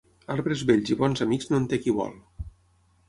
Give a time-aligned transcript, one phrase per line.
[0.35, 2.17] Arbres vells i bons amics no en té qui vol.